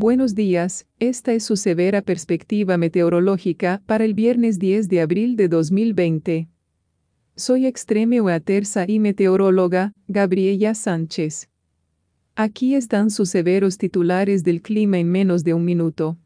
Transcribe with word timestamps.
Buenos 0.00 0.36
días, 0.36 0.86
esta 1.00 1.32
es 1.32 1.42
su 1.42 1.56
severa 1.56 2.02
perspectiva 2.02 2.76
meteorológica 2.76 3.82
para 3.84 4.04
el 4.04 4.14
viernes 4.14 4.60
10 4.60 4.88
de 4.88 5.00
abril 5.00 5.34
de 5.34 5.48
2020. 5.48 6.48
Soy 7.34 7.66
extreme 7.66 8.20
weathersa 8.20 8.84
y 8.86 9.00
meteoróloga, 9.00 9.94
Gabriela 10.06 10.76
Sánchez. 10.76 11.48
Aquí 12.36 12.76
están 12.76 13.10
sus 13.10 13.30
severos 13.30 13.76
titulares 13.76 14.44
del 14.44 14.62
clima 14.62 15.00
en 15.00 15.10
menos 15.10 15.42
de 15.42 15.54
un 15.54 15.64
minuto. 15.64 16.16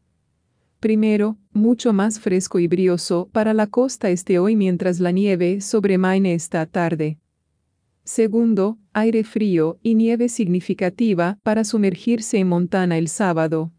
Primero, 0.78 1.38
mucho 1.54 1.94
más 1.94 2.20
fresco 2.20 2.58
y 2.58 2.66
brioso 2.66 3.30
para 3.32 3.54
la 3.54 3.68
costa 3.68 4.10
este 4.10 4.38
hoy 4.38 4.54
mientras 4.54 5.00
la 5.00 5.12
nieve 5.12 5.62
sobre 5.62 5.96
Maine 5.96 6.34
esta 6.34 6.66
tarde. 6.66 7.21
Segundo, 8.04 8.78
aire 8.92 9.22
frío 9.24 9.78
y 9.82 9.94
nieve 9.94 10.28
significativa 10.28 11.38
para 11.42 11.64
sumergirse 11.64 12.38
en 12.38 12.48
Montana 12.48 12.98
el 12.98 13.08
sábado. 13.08 13.72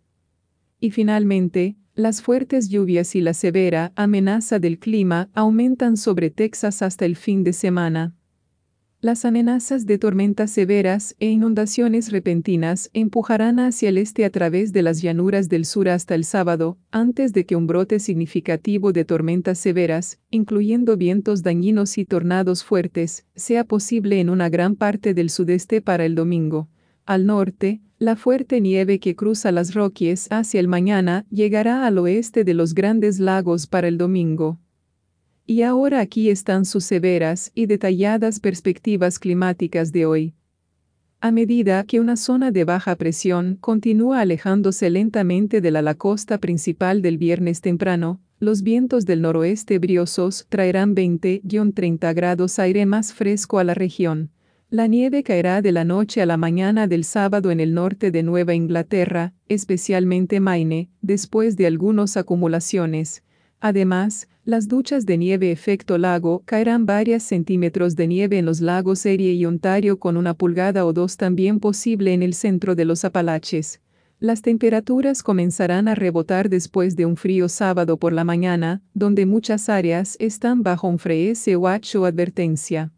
Y 0.79 0.91
finalmente, 0.91 1.75
las 1.95 2.21
fuertes 2.21 2.69
lluvias 2.69 3.15
y 3.15 3.21
la 3.21 3.33
severa 3.33 3.91
amenaza 3.95 4.59
del 4.59 4.79
clima 4.79 5.29
aumentan 5.33 5.97
sobre 5.97 6.29
Texas 6.29 6.81
hasta 6.81 7.05
el 7.05 7.15
fin 7.15 7.43
de 7.43 7.53
semana. 7.53 8.15
Las 9.03 9.25
amenazas 9.25 9.85
de 9.85 9.97
tormentas 9.97 10.49
severas 10.49 11.13
e 11.19 11.29
inundaciones 11.29 12.09
repentinas 12.09 12.89
empujarán 12.93 13.59
hacia 13.59 13.89
el 13.89 13.97
este 13.97 14.23
a 14.23 14.29
través 14.29 14.71
de 14.71 14.81
las 14.81 15.01
llanuras 15.01 15.49
del 15.49 15.65
sur 15.65 15.89
hasta 15.89 16.15
el 16.15 16.23
sábado, 16.23 16.77
antes 16.89 17.33
de 17.33 17.45
que 17.45 17.57
un 17.57 17.67
brote 17.67 17.99
significativo 17.99 18.93
de 18.93 19.03
tormentas 19.03 19.57
severas, 19.57 20.21
incluyendo 20.29 20.95
vientos 20.95 21.43
dañinos 21.43 21.97
y 21.97 22.05
tornados 22.05 22.63
fuertes, 22.63 23.25
sea 23.35 23.65
posible 23.65 24.21
en 24.21 24.29
una 24.29 24.47
gran 24.47 24.77
parte 24.77 25.13
del 25.13 25.29
sudeste 25.29 25.81
para 25.81 26.05
el 26.05 26.15
domingo. 26.15 26.69
Al 27.05 27.25
norte, 27.25 27.81
la 27.99 28.15
fuerte 28.15 28.61
nieve 28.61 29.01
que 29.01 29.17
cruza 29.17 29.51
las 29.51 29.73
Rockies 29.73 30.29
hacia 30.31 30.61
el 30.61 30.69
mañana 30.69 31.25
llegará 31.29 31.85
al 31.85 31.97
oeste 31.97 32.45
de 32.45 32.53
los 32.53 32.73
grandes 32.73 33.19
lagos 33.19 33.67
para 33.67 33.89
el 33.89 33.97
domingo. 33.97 34.61
Y 35.45 35.63
ahora 35.63 35.99
aquí 35.99 36.29
están 36.29 36.63
sus 36.63 36.85
severas 36.85 37.51
y 37.53 37.65
detalladas 37.65 38.39
perspectivas 38.39 39.19
climáticas 39.19 39.91
de 39.91 40.05
hoy. 40.05 40.35
A 41.19 41.31
medida 41.31 41.83
que 41.83 41.99
una 41.99 42.15
zona 42.15 42.51
de 42.51 42.63
baja 42.63 42.95
presión 42.95 43.57
continúa 43.59 44.21
alejándose 44.21 44.89
lentamente 44.89 45.61
de 45.61 45.71
la, 45.71 45.95
costa 45.95 46.37
principal 46.37 47.01
del 47.01 47.17
viernes 47.17 47.61
temprano, 47.61 48.21
los 48.39 48.61
vientos 48.61 49.05
del 49.05 49.21
noroeste 49.21 49.79
briosos 49.79 50.45
traerán 50.49 50.95
20-30 50.95 52.13
grados 52.13 52.59
aire 52.59 52.85
más 52.85 53.13
fresco 53.13 53.59
a 53.59 53.63
la 53.63 53.73
región. 53.73 54.31
La 54.69 54.87
nieve 54.87 55.23
caerá 55.23 55.61
de 55.61 55.71
la 55.71 55.85
noche 55.85 56.21
a 56.21 56.25
la 56.25 56.35
mañana 56.35 56.87
del 56.87 57.03
sábado 57.03 57.51
en 57.51 57.59
el 57.59 57.73
norte 57.73 58.11
de 58.11 58.23
Nueva 58.23 58.53
Inglaterra, 58.53 59.33
especialmente 59.47 60.39
Maine, 60.39 60.89
después 61.01 61.55
de 61.57 61.67
algunas 61.67 62.17
acumulaciones. 62.17 63.23
Además, 63.65 64.27
las 64.43 64.67
duchas 64.67 65.05
de 65.05 65.17
nieve 65.17 65.49
efecto 65.49 65.97
lago 65.97 66.43
caerán 66.43 66.85
varios 66.85 67.23
centímetros 67.23 67.95
de 67.95 68.07
nieve 68.07 68.37
en 68.37 68.45
los 68.45 68.59
lagos 68.59 69.05
Erie 69.05 69.31
y 69.31 69.45
Ontario 69.45 69.99
con 69.99 70.17
una 70.17 70.33
pulgada 70.33 70.85
o 70.85 70.91
dos 70.91 71.15
también 71.15 71.61
posible 71.61 72.11
en 72.11 72.23
el 72.23 72.33
centro 72.33 72.75
de 72.75 72.83
los 72.83 73.05
Apalaches. 73.05 73.79
Las 74.19 74.41
temperaturas 74.41 75.23
comenzarán 75.23 75.87
a 75.87 75.95
rebotar 75.95 76.49
después 76.49 76.97
de 76.97 77.05
un 77.05 77.15
frío 77.15 77.47
sábado 77.47 77.95
por 77.95 78.11
la 78.11 78.25
mañana, 78.25 78.81
donde 78.93 79.25
muchas 79.25 79.69
áreas 79.69 80.17
están 80.19 80.61
bajo 80.61 80.89
un 80.89 80.99
freeze 80.99 81.55
watch 81.55 81.95
o 81.95 82.03
advertencia. 82.03 82.91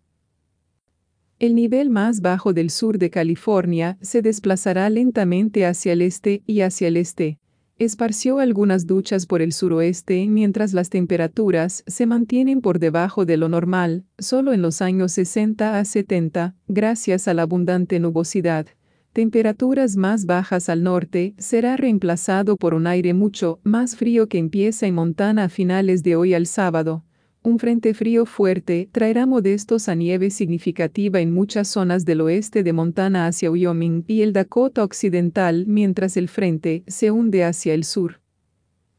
El 1.38 1.54
nivel 1.54 1.92
más 1.92 2.22
bajo 2.22 2.54
del 2.54 2.72
sur 2.72 2.98
de 2.98 3.12
California 3.12 4.00
se 4.02 4.24
desplazará 4.24 4.90
lentamente 4.90 5.64
hacia 5.64 5.94
el 5.94 6.02
este 6.02 6.42
y 6.48 6.62
hacia 6.62 6.88
el 6.88 6.98
este 6.98 7.38
esparció 7.78 8.40
algunas 8.40 8.88
duchas 8.88 9.26
por 9.26 9.42
el 9.42 9.52
suroeste 9.52 10.28
mientras 10.28 10.74
las 10.74 10.90
temperaturas 10.90 11.84
se 11.88 12.06
mantienen 12.06 12.62
por 12.62 12.80
debajo 12.80 13.26
de 13.26 13.38
lo 13.38 13.50
normal, 13.50 14.06
solo 14.18 14.54
en 14.54 14.62
los 14.62 14.82
años 14.82 15.12
60 15.12 15.78
a 15.78 15.84
70, 15.84 16.56
gracias 16.68 17.28
a 17.28 17.34
la 17.34 17.42
abundante 17.42 18.00
nubosidad. 18.00 18.68
Temperaturas 19.12 19.96
más 19.96 20.26
bajas 20.26 20.68
al 20.70 20.84
norte 20.84 21.36
será 21.38 21.78
reemplazado 21.78 22.58
por 22.58 22.74
un 22.74 22.88
aire 22.88 23.14
mucho 23.14 23.60
más 23.64 23.96
frío 23.96 24.28
que 24.28 24.38
empieza 24.38 24.88
en 24.88 24.96
Montana 24.96 25.46
a 25.46 25.50
finales 25.50 26.04
de 26.04 26.16
hoy 26.16 26.34
al 26.34 26.48
sábado. 26.48 27.04
Un 27.46 27.60
frente 27.60 27.94
frío 27.94 28.26
fuerte 28.26 28.90
traerá 28.92 29.28
modestos 29.28 29.88
a 29.88 29.94
nieve 29.94 30.32
significativa 30.32 31.20
en 31.22 31.32
muchas 31.32 31.68
zonas 31.68 32.04
del 32.04 32.22
oeste 32.22 32.64
de 32.64 32.74
Montana 32.74 33.28
hacia 33.28 33.52
Wyoming 33.52 34.04
y 34.08 34.24
el 34.24 34.34
Dakota 34.34 34.84
Occidental 34.84 35.66
mientras 35.68 36.18
el 36.18 36.28
frente 36.28 36.84
se 36.88 37.12
hunde 37.12 37.44
hacia 37.44 37.76
el 37.76 37.84
sur. 37.84 38.20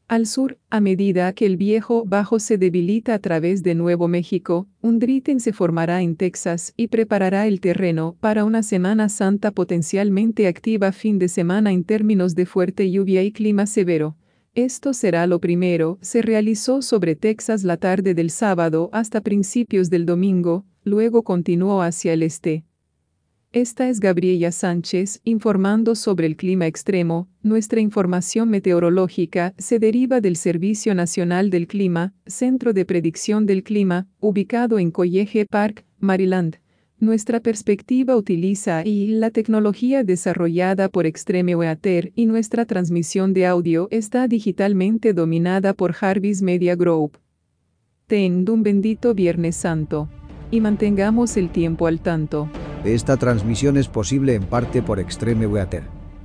Al 0.07 0.25
sur, 0.25 0.57
a 0.69 0.79
medida 0.79 1.33
que 1.33 1.45
el 1.45 1.57
viejo 1.57 2.05
bajo 2.05 2.39
se 2.39 2.57
debilita 2.57 3.15
a 3.15 3.19
través 3.19 3.63
de 3.63 3.75
Nuevo 3.75 4.07
México, 4.07 4.69
un 4.79 4.99
driten 4.99 5.41
se 5.41 5.51
formará 5.51 6.01
en 6.01 6.15
Texas 6.15 6.73
y 6.77 6.87
preparará 6.87 7.47
el 7.47 7.59
terreno 7.59 8.15
para 8.21 8.45
una 8.45 8.63
Semana 8.63 9.09
Santa 9.09 9.51
potencialmente 9.51 10.47
activa 10.47 10.93
fin 10.93 11.19
de 11.19 11.27
semana 11.27 11.73
en 11.73 11.83
términos 11.83 12.33
de 12.33 12.45
fuerte 12.45 12.89
lluvia 12.89 13.23
y 13.23 13.33
clima 13.33 13.65
severo. 13.65 14.15
Esto 14.57 14.95
será 14.95 15.27
lo 15.27 15.39
primero, 15.39 15.99
se 16.01 16.23
realizó 16.23 16.81
sobre 16.81 17.15
Texas 17.15 17.63
la 17.63 17.77
tarde 17.77 18.15
del 18.15 18.31
sábado 18.31 18.89
hasta 18.91 19.21
principios 19.21 19.91
del 19.91 20.07
domingo, 20.07 20.65
luego 20.83 21.21
continuó 21.21 21.83
hacia 21.83 22.13
el 22.13 22.23
este. 22.23 22.65
Esta 23.51 23.87
es 23.87 23.99
Gabriela 23.99 24.51
Sánchez 24.51 25.21
informando 25.23 25.93
sobre 25.93 26.25
el 26.25 26.35
clima 26.35 26.65
extremo. 26.65 27.29
Nuestra 27.43 27.81
información 27.81 28.49
meteorológica 28.49 29.53
se 29.59 29.77
deriva 29.77 30.21
del 30.21 30.35
Servicio 30.35 30.95
Nacional 30.95 31.51
del 31.51 31.67
Clima, 31.67 32.15
Centro 32.25 32.73
de 32.73 32.83
Predicción 32.83 33.45
del 33.45 33.61
Clima, 33.61 34.07
ubicado 34.19 34.79
en 34.79 34.89
College 34.89 35.45
Park, 35.45 35.85
Maryland. 35.99 36.57
Nuestra 36.99 37.39
perspectiva 37.39 38.15
utiliza 38.15 38.83
y 38.83 39.09
la 39.09 39.29
tecnología 39.29 40.03
desarrollada 40.03 40.89
por 40.89 41.05
Extreme 41.05 41.55
Weather 41.55 42.11
y 42.15 42.25
nuestra 42.25 42.65
transmisión 42.65 43.33
de 43.33 43.45
audio 43.45 43.87
está 43.91 44.27
digitalmente 44.27 45.13
dominada 45.13 45.75
por 45.75 45.93
Jarvis 45.93 46.41
Media 46.41 46.75
Group. 46.75 47.19
Ten 48.07 48.49
un 48.49 48.63
bendito 48.63 49.13
Viernes 49.13 49.55
Santo. 49.55 50.09
Y 50.49 50.59
mantengamos 50.59 51.37
el 51.37 51.51
tiempo 51.51 51.85
al 51.85 51.99
tanto. 51.99 52.49
Esta 52.83 53.15
transmisión 53.15 53.77
es 53.77 53.87
posible 53.87 54.33
en 54.33 54.45
parte 54.45 54.81
por 54.81 54.99
Extreme 54.99 55.45
Weather. 55.45 55.96